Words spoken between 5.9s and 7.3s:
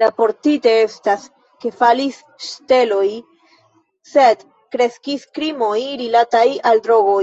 rilataj al drogoj.